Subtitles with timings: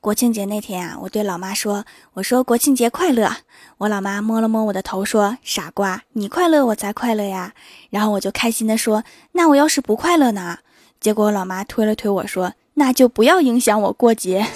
[0.00, 3.28] 国庆节那天啊，我对老妈说：“我说国庆节快乐。”
[3.78, 7.52] 我老妈摸了摸我的头说：“傻瓜，你快乐我才快乐呀。”
[7.90, 10.58] 然后我就开心的说：“那我要是不快乐呢？”
[11.00, 14.46] 结果我老妈推了推我说：“那就不要影响我过节。”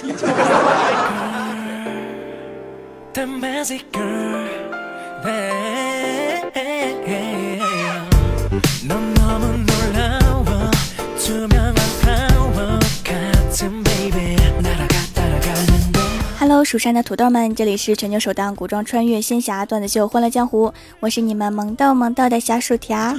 [16.53, 20.69] Hello，蜀山的土豆们，这里是全球首档古装穿越仙侠段子秀《欢乐江湖》，
[21.01, 23.17] 我是你们萌豆萌豆的小薯条。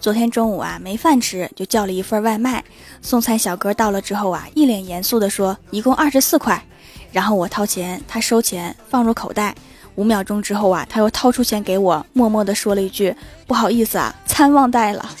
[0.00, 2.64] 昨天中午啊，没饭吃，就叫了一份外卖。
[3.02, 6.64] 送餐小哥到了之后啊，一脸严肃的说：“一共二十四块。”
[7.12, 9.54] 然后我掏钱，他收钱，放入口袋。
[9.96, 13.14] 五秒钟之后啊，他又掏出钱给我，默默的说了一句
[13.46, 15.10] ：“不好意思啊，餐忘带了。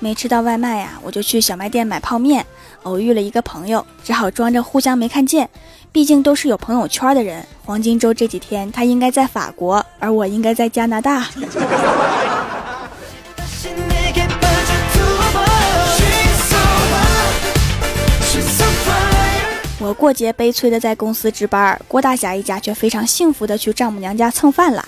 [0.00, 2.44] 没吃到外卖呀，我就去小卖店买泡面。
[2.84, 5.48] 偶遇了一个朋友，只好装着互相没看见。
[5.92, 7.44] 毕竟都是有朋友圈的人。
[7.64, 11.28] 黄金周这几天，他应该在法国，而我应该在加拿大。
[19.78, 24.82] 我过节悲催的在公司值班，郭大侠一家却非常幸福的去丈母娘家蹭饭了。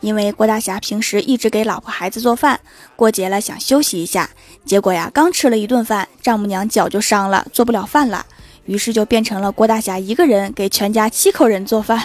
[0.00, 2.60] 因为郭大侠平时一直给老婆孩子做饭，
[2.94, 4.30] 过节了想休息一下，
[4.64, 8.24] 结果呀，刚吃了一顿饭，丈母娘脚就伤了，做不了饭了，
[8.66, 12.02] 于是就变成了郭大侠一个人给全家七口人做饭。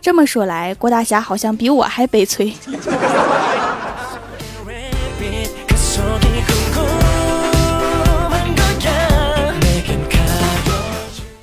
[0.00, 2.54] 这么说来，郭大侠好像比我还悲催。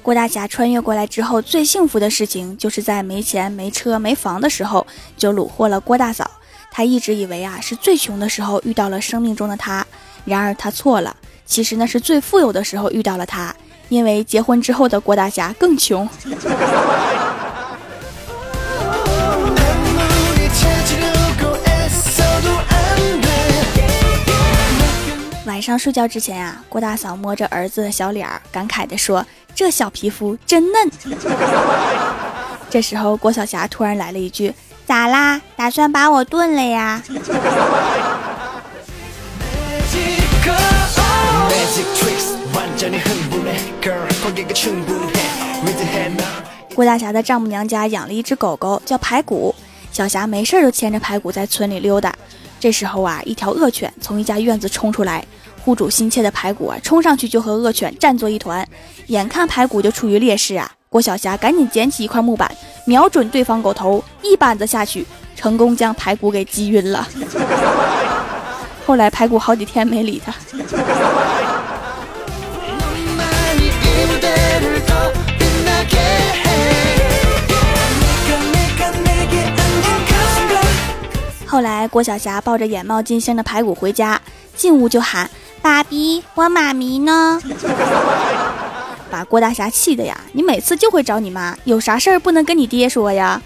[0.03, 6.29] 郭大侠穿越过来之后，最幸福的事情就是在没钱、没车、没房的时候就虏获了郭大嫂。
[6.69, 9.85] 他一直以为啊是最穷的时候遇到了生命中的他，
[10.25, 13.55] 然而他错了，其实那是最富有的时候遇到了他，
[13.87, 16.07] 因为结婚之后的郭大侠更穷。
[25.53, 30.91] 晚上睡觉之前啊，郭大嫂摸着儿子的小脸儿，感慨地说：“这小皮肤真嫩。
[32.71, 34.51] ”这时候，郭晓霞突然来了一句
[34.83, 35.39] ：“咋啦？
[35.55, 37.03] 打算把我炖了呀？”
[46.73, 49.53] 郭大侠的丈母娘家养了一只狗狗，叫排骨。
[49.91, 52.11] 小霞没事就牵着排骨在村里溜达。
[52.59, 55.23] 这时候啊，一条恶犬从一家院子冲出来，
[55.63, 58.67] 护主心切的排骨啊，冲上去就和恶犬战作一团。
[59.07, 62.51] 眼看排骨就处于劣势啊，郭晓霞赶紧捡起一块木板，
[62.85, 67.07] 瞄准对方狗头，一板子下去，成功将排骨给击晕了。
[68.85, 70.33] 后来排骨好几天没理他。
[81.45, 84.19] 后来，郭晓霞抱着眼冒金星的排骨回家，
[84.55, 85.29] 进屋就喊
[85.63, 87.41] ：“爸比，我妈咪呢？”
[89.09, 90.19] 把郭大侠气的呀！
[90.33, 93.41] 你每次就会找你妈，有啥事儿不能跟你爹说呀？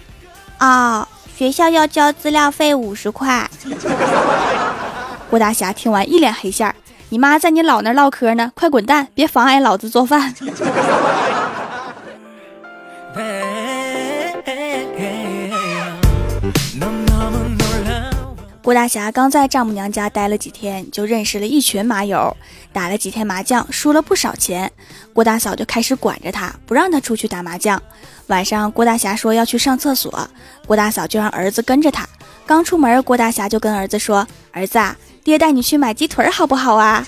[0.58, 3.48] 啊，学校要交资料费五十块。
[5.30, 6.74] 郭大侠听完一脸黑线儿
[7.10, 10.34] ：“你妈在你姥那唠嗑呢，快滚蛋，别妨碍老子做饭。”
[18.68, 22.36] 郭大侠刚在丈母娘家待了几天，就认识了一群麻友，
[22.70, 24.70] 打了几天麻将，输了不少钱。
[25.14, 27.82] 郭大嫂就开始管着他，不让他出去打麻将。
[28.26, 30.28] 晚上，郭大侠说要去上厕所，
[30.66, 32.06] 郭大嫂就让儿子跟着他。
[32.44, 37.02] 刚出门，郭大侠就跟儿子说：“儿子啊，爹带你去买鸡腿好不好啊？”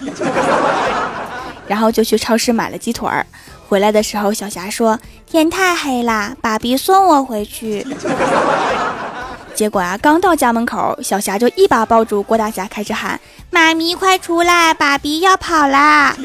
[1.68, 3.06] 然后就去超市买了鸡腿。
[3.68, 4.98] 回来的时候，小霞说
[5.30, 7.86] ：“天太黑了，爸比送我回去。”
[9.60, 13.20] 结果啊，刚到家门口，小霞就一把抱住郭大侠，开始喊
[13.52, 16.16] ：“妈咪，快出来，爸比要跑啦！”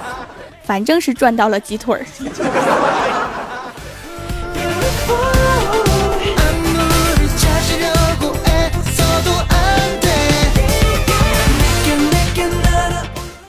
[0.64, 2.06] 反正是赚到了鸡腿儿。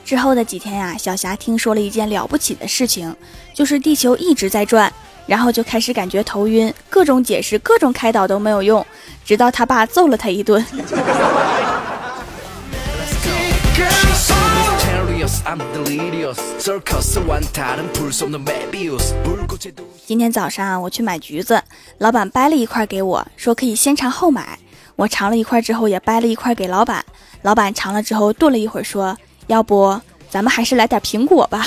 [0.04, 3.16] 之后的几天呀，小霞听说了一件了不起的事情，
[3.54, 4.92] 就是地球一直在转。
[5.28, 8.84] 然后就开始感觉头晕，各种解释、各种开导都没有用，
[9.26, 10.64] 直到他爸揍了他一顿。
[20.06, 21.62] 今天早上我去买橘子，
[21.98, 24.58] 老板掰了一块给我，说可以先尝后买。
[24.96, 27.04] 我尝了一块之后，也掰了一块给老板。
[27.42, 29.14] 老板尝了之后，顿了一会儿，说
[29.46, 31.66] ：“要不咱们还是来点苹果吧。”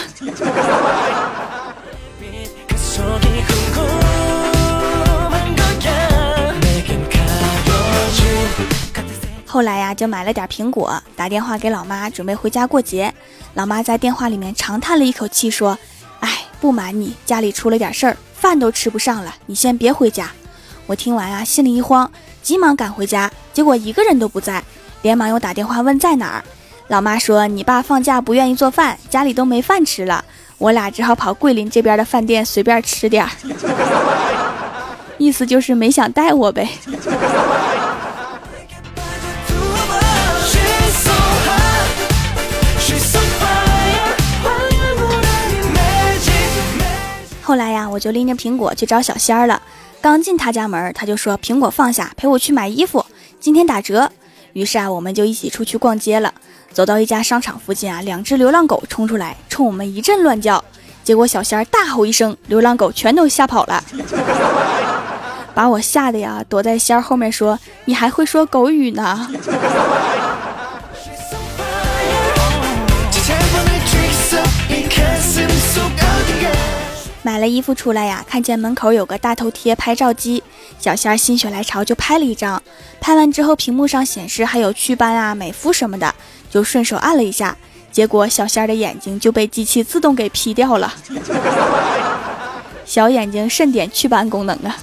[9.52, 13.14] 后来呀，就买了点苹果，打电话给老妈，准备回家过节。
[13.54, 15.78] 老妈在电话里面长叹了一口气，说
[16.22, 20.32] ：“哎，不瞒你，家里出了点事儿，饭都吃不上了，你先别回家。”
[20.88, 22.10] 我听完啊，心里一慌，
[22.42, 24.64] 急忙赶回家，结果一个人都不在，
[25.02, 26.44] 连忙又打电话问在哪儿。
[26.88, 30.24] 老妈说：“你爸放假不愿意做饭，家里都没饭吃了，
[30.60, 33.30] 我俩只好跑桂林这边的饭店随便吃点儿。”
[35.20, 36.70] 意思就是没想带我呗。
[48.02, 49.62] 就拎着苹果去找小仙儿了。
[50.02, 53.06] 刚进他家门，他就说：“苹果放下，陪我去买衣服，
[53.40, 54.12] 今天打折。”
[54.54, 56.34] 于是啊，我们就一起出去逛街了。
[56.74, 60.64] 走到一家商场附近啊，两只流浪狗冲出来，冲我们一阵乱叫。
[61.04, 63.84] 结果小仙儿大吼一声，流浪狗全都吓跑了，
[65.54, 69.30] 把我吓得呀，躲在仙儿后面说：“你还会说狗语呢。”
[77.24, 80.44] 买了衣服出来呀，看见门口有个大头贴拍照机，
[80.80, 82.62] 小仙儿心血来潮就拍了一张。
[83.00, 86.14] 拍完之后，屏幕上显示还有祛斑啊、美肤什么的，
[86.50, 87.56] 就顺手按了一下，
[87.92, 90.94] 结果小仙儿的眼睛就被机器自动给 P 掉了。
[92.86, 94.76] 小眼睛慎点祛斑功能啊！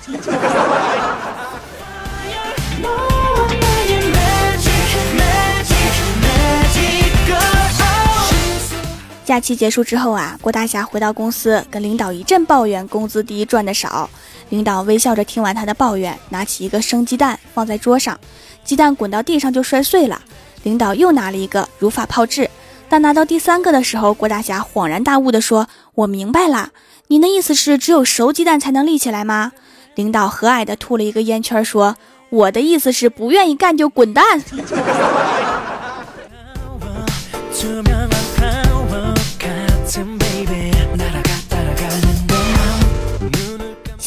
[9.28, 14.08] 假期结束之后啊，郭大侠回到公司，跟领导一阵抱怨工资低赚的少。
[14.48, 18.18] 领导微笑着听完他的抱怨，拿起一个生鸡蛋放在桌上，
[18.64, 20.22] 鸡蛋滚到地上就摔碎了。
[20.62, 22.48] 领导又拿了一个，如法炮制。
[22.88, 26.70] 但拿到第三个的时候，郭大侠恍然大悟地说：“我明白了，
[27.08, 29.52] 您的意思是只有熟鸡蛋才能立起来吗？”
[29.94, 31.96] 领导和蔼地吐了一个烟圈，说
[32.32, 34.42] ：“我的意思是不愿意干就滚蛋。”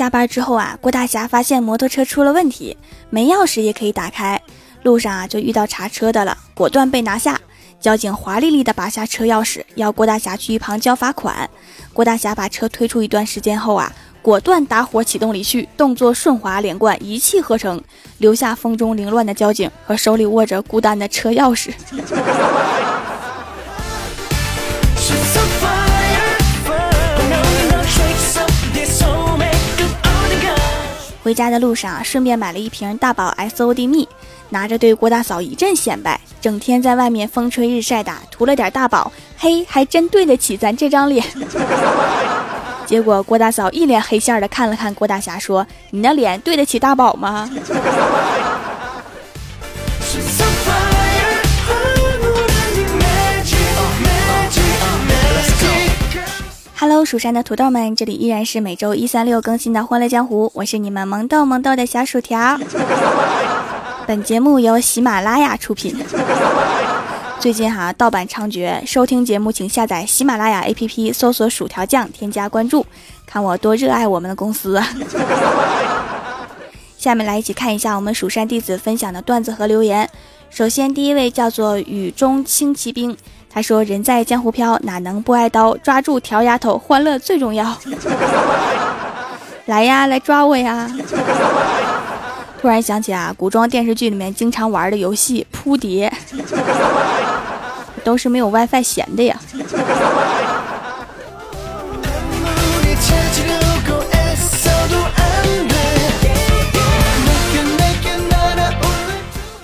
[0.02, 2.76] 下班之后啊，郭大侠发现摩托车出了问题，
[3.12, 4.42] 没钥匙也可以打开。
[4.82, 7.40] 路上啊，就遇到查车的了，果断被拿下。
[7.80, 11.48] 交警华丽丽的拔下车钥匙，要郭大侠去一旁交罚款。
[11.94, 13.94] 郭大侠把车推出一段时间后啊，
[14.24, 17.80] 果断打火启动离去，动作顺滑连贯，一气呵成，
[18.18, 21.72] 留下风中凌乱的交警和手里握着孤单的车钥匙。
[31.24, 34.08] 回家的路上，顺便买了一瓶大宝 S O D 蜜，
[34.50, 36.20] 拿着对郭大嫂一阵显摆。
[36.42, 41.24] 整天在外面风吹日晒的，涂了点大宝，嘿，还真对得起咱这张脸。
[42.88, 47.50] 结果郭大嫂一脸黑线的看了看郭大侠，说：“你那脸对得起大宝吗？”
[56.92, 62.60] Hello，蜀山的土豆们，这里依然是每周一、三、六更新的《欢乐江湖》，我是你们萌豆萌豆的小薯条。
[64.06, 65.96] 本节目由喜马拉雅出品。
[67.40, 72.86] 最近哈盗版猖獗，收听节目请下载喜马拉雅 APP，搜索“薯条酱”，添加关注，
[73.26, 74.78] 看我多热爱我们的公司。
[77.00, 80.10] 下面来一起看一下我们蜀山弟子分享的段子和留言。
[80.50, 83.16] 首先，第一位叫做雨中轻骑兵。
[83.54, 85.76] 他说：“人在江湖飘，哪能不挨刀？
[85.78, 87.78] 抓住条丫头，欢乐最重要。
[89.68, 90.90] 来呀，来抓我呀！”
[92.62, 96.12] 突然想起啊，古装电视剧里面经常玩的游戏扑蝶，
[98.06, 99.36] 都是没有 WiFi 闲的呀。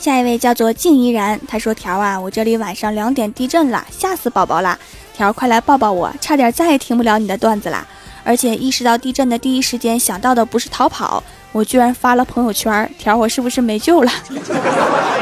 [0.08, 4.80] 下一位叫做静怡然，他说：“条啊，我这里晚上两点地震了，吓死宝宝了。
[5.14, 7.86] 条，快来抱抱我，差点再也听不了你的段子啦。
[8.24, 11.22] 而且意识到地震的第一时间想到的不是逃跑，
[11.52, 12.90] 我居然发了朋友圈。
[12.98, 14.12] 条，我是不是没救了？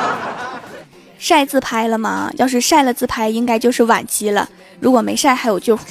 [1.17, 2.29] 晒自拍了吗？
[2.37, 4.47] 要是晒了自拍，应该就是晚期了。
[4.79, 5.75] 如果没晒，还有救。”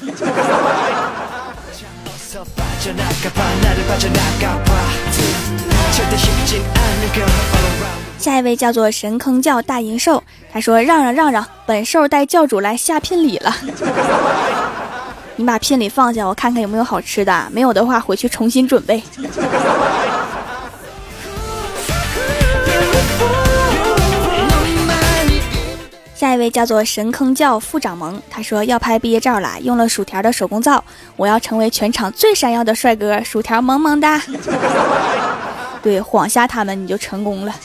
[8.18, 13.54] 下一位叫做神坑教大银兽，他说：“让让让让，本兽带教主来下聘礼了。
[15.36, 17.46] 你把聘礼放下，我看看有没有好吃的。
[17.52, 19.02] 没有的话，回去重新准备。”
[26.14, 30.82] 下一位叫做神坑教副掌门，他说要拍毕业照了，用了薯条的手工皂，
[31.16, 34.22] 我要成为全场最闪耀的帅哥，薯条萌萌哒。
[35.84, 37.54] 对，晃瞎他们你就成功了。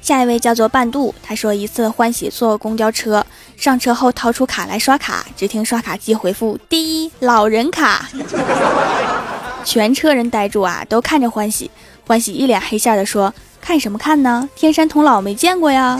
[0.00, 8.08] 下一位叫做半渡，他说一次欢喜坐公交车，上车后掏出卡来刷卡，只听刷卡机回复：第一老人卡。
[9.64, 11.68] 全车人呆住啊，都看着欢喜。
[12.06, 14.48] 欢喜一脸黑线的说：“看什么看呢？
[14.54, 15.98] 天山童姥没见过呀。”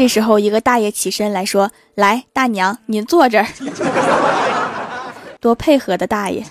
[0.00, 3.46] 这时候，一个大爷起身来说：“来，大娘，您坐这儿。
[5.38, 6.42] ”多配合的大爷。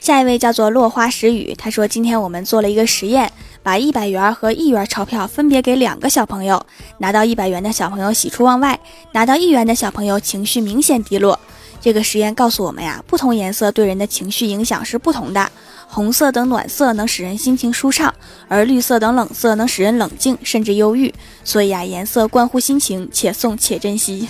[0.00, 3.30] 下一位叫做落花时雨，他说：“今天我们做了一个实验。”
[3.62, 6.66] 把一百元和一元钞票分别给两个小朋友，
[6.98, 8.80] 拿到一百元的小朋友喜出望外，
[9.12, 11.38] 拿到一元的小朋友情绪明显低落。
[11.86, 15.48] 这个实验告诉我们呀，不同颜色对人的情绪影响是不同的。
[15.86, 18.12] 红色等暖色能使人心情舒畅，
[18.48, 21.14] 而绿色等冷色能使人冷静甚至忧郁。
[21.44, 24.28] 所以啊，颜色关乎心情，且送且珍惜。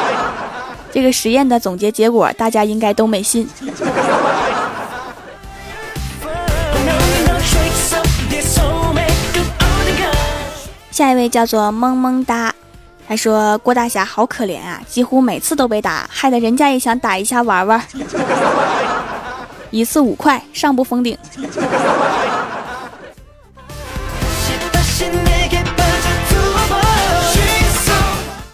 [0.92, 3.48] 这个实验的总结结果，大家应该都没信。
[10.90, 12.54] 下一位叫做萌萌哒，
[13.08, 17.80] 他说郭大侠好可怜啊，几乎每次都被打，害得人家也想打一下玩玩。
[19.70, 21.16] 一次五块，上不封顶。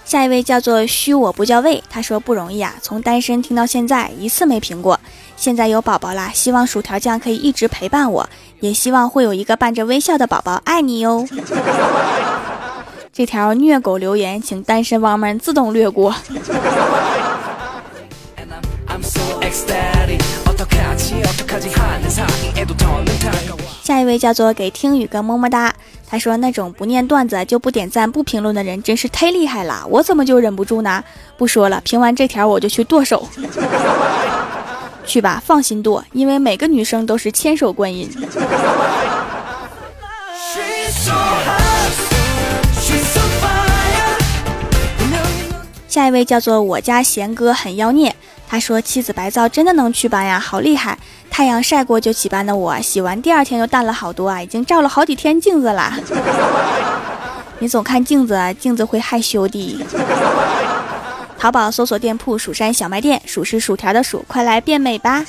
[0.05, 5.01] 下一位叫做虚我不叫魏，他说不容易啊，从单身听到现在一次没评过，
[5.37, 8.29] 现在有宝宝啦，希望薯条酱可以一直陪伴我，
[8.61, 11.27] 也希望会有一个伴着微笑的宝宝，爱你哟。
[13.13, 16.15] 这条虐狗留言，请单身汪们自动略过。
[23.83, 25.75] 下一位叫做给听雨哥么么哒，
[26.09, 31.05] 他说那种不念段子就不点赞不评论的人真是太厉害了，我怎么就忍不住呢？
[31.37, 33.29] 不说了，评完这条我就去剁手。
[35.05, 38.09] 去吧，放心剁，因为每个女生都是千手观音。
[45.93, 48.17] 下一位叫做我家贤哥很妖孽，
[48.49, 50.99] 他说妻子白皂真的能祛斑呀，好厉害！
[51.31, 55.93] 太阳晒过就起斑的我，洗完第二天就淡了好多啊，已经照了好几天镜子了。
[57.59, 59.85] 你总看镜子，镜子会害羞的。
[61.39, 65.23] 淘宝搜索店铺“蜀山小卖店”，薯是薯条的薯，快来变美吧！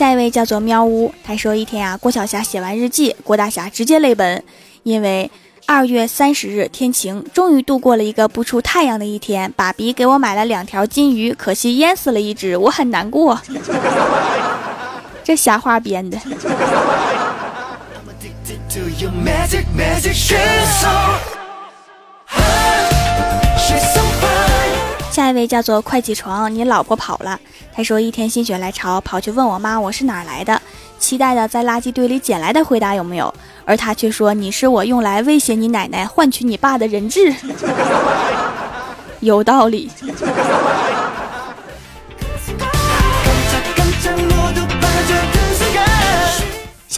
[0.00, 4.42] 下一位叫做喵呜，他说一天啊，郭晓霞写完日记，郭大侠直接泪奔，
[4.82, 5.30] 因为
[5.66, 9.52] 二月三十日天晴，终于度过了一个不出太阳的一天。
[9.54, 13.38] 爸比给我买了两条金鱼，可惜淹死了一只，我很难过。
[15.22, 16.18] 这瞎话编的。
[25.20, 27.38] 下一位叫做快起床，你老婆跑了。
[27.74, 30.58] 他说一天心血来潮，跑去问我妈我是哪来的，
[30.98, 33.34] 期待的在垃圾堆里捡来的回答有没有？
[33.66, 37.34] 而他却说你是我用来威胁你奶奶、换取你爸的人质。
[39.20, 39.90] 有道理。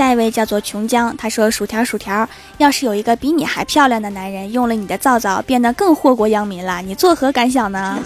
[0.03, 2.29] 下一位叫做琼江，他说：“薯条薯条，
[2.59, 8.01] 要是有一个比你还漂亮的男人用了你的皂皂，变得更祸国殃民了，你作何感想呢？”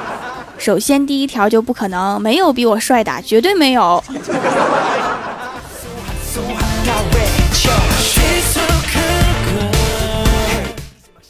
[0.56, 4.02] 首先，第一条就不可能，没有比我帅的，绝对没有。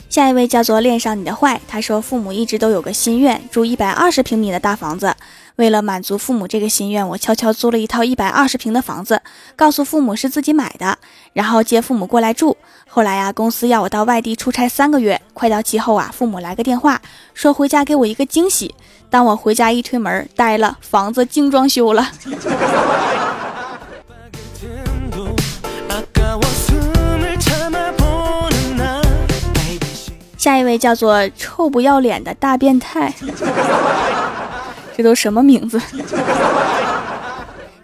[0.09, 5.13] 下一位叫做恋上你的坏，他说：“父母一直都有个心愿，住一百二十平米的大房子。”
[5.57, 9.23] 为了满足父母这个心愿，我悄悄租了一套一百二十平的房子，
[9.55, 10.99] 告诉父母是自己买的，
[11.33, 12.57] 然后接父母过来住。
[12.89, 17.01] 后来呀，公司要我到外地出差三个月，快到期后啊，父母来个电话，
[17.35, 18.75] 说回家给我一个惊喜。
[19.09, 22.11] 当我回家一推门，呆了，房子精装修了。
[30.37, 33.15] 下一位叫做臭不要脸的大变态。
[34.97, 35.81] 这都什么名字？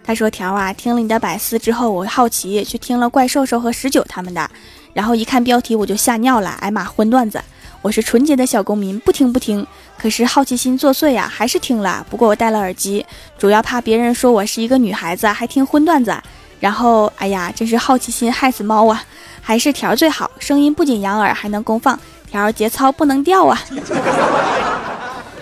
[0.03, 4.49] 他说：“条啊，听了你的百思之后，我好奇去听了怪兽兽和十九他们的，
[4.93, 6.49] 然后一看标题我就吓尿了。
[6.59, 7.41] 哎妈，荤段子！
[7.81, 9.65] 我是纯洁的小公民，不听不听。
[9.97, 12.05] 可是好奇心作祟呀，还是听了。
[12.09, 13.05] 不过我戴了耳机，
[13.37, 16.15] 主要怕别人说我是一个女孩子还听荤段子。
[16.59, 19.03] 然后，哎呀，真是好奇心害死猫啊！
[19.41, 21.97] 还是条最好，声音不仅养耳，还能公放。
[22.29, 23.59] 条节操不能掉啊！”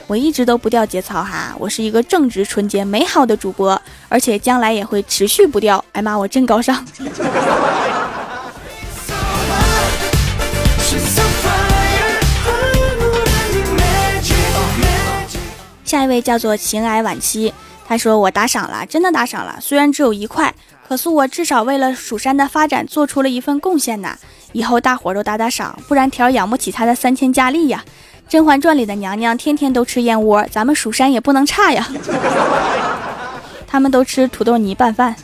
[0.09, 5.85] 我一直都不掉节操哈，我是一个正直、纯洁、美好的主播，而且将来也会持续不掉。
[5.91, 6.83] 哎妈，我真高尚。
[15.85, 17.53] 下一位叫做情爱晚期，
[17.87, 20.51] 他说我打赏了，真的打赏了，虽然只有一块，
[20.87, 24.17] 可是我至少为了蜀山的发展做出了一份贡献呐。
[24.53, 27.83] 以后大伙都打打赏，不然条养不起他的三千佳丽呀。
[28.29, 31.89] 《甄嬛传》里的娘娘天天都吃燕窝，咱们蜀山也不能差呀。
[33.65, 35.15] 他们都吃土豆泥拌饭。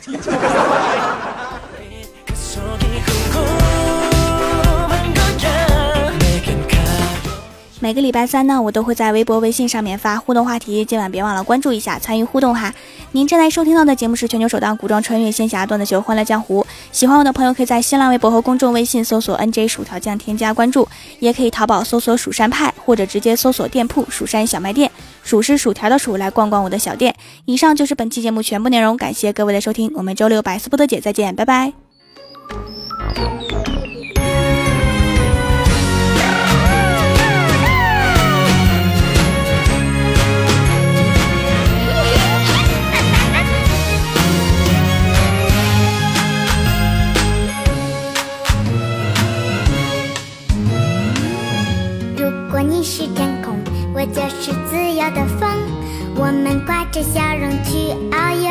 [7.78, 12.74] 每个礼拜三呢，我都会在微博、微信上面发互动话题，今晚别忘了关注一下，参与互动哈。
[13.12, 16.62] 您正在收听到的节目是全球首档古装穿越仙侠段子秀《欢乐江湖》，
[16.96, 20.88] 喜欢我的朋友可以在新浪微博和公众微信搜索 “nj 薯条酱”添加关注，
[21.18, 24.90] 也可以淘宝搜索“蜀山派”或者直接搜索店铺“蜀山小卖店”，
[25.22, 27.14] 薯是薯条的薯，来逛逛我的小店。
[27.44, 31.74] 以上就是本期节目全部内容，感谢各位的收听，我们周六百思不得姐再见，拜拜。
[52.86, 53.58] 你是天空，
[53.92, 55.50] 我就是自由的风，
[56.14, 58.48] 我们挂着笑容去遨游。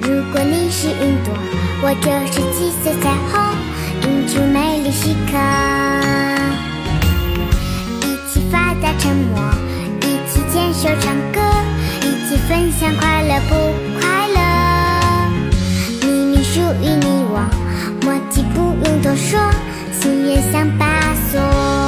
[0.00, 1.34] 如果你是云朵，
[1.82, 3.36] 我就是七色彩虹，
[4.08, 5.36] 映出美丽时刻。
[8.00, 9.38] 一起发呆沉默，
[10.00, 11.42] 一起牵手唱歌，
[12.00, 13.54] 一起分享快乐不
[14.00, 14.40] 快乐？
[16.08, 17.44] 秘密属于你我，
[18.00, 19.38] 默契不用多说，
[20.00, 21.81] 心愿像把锁。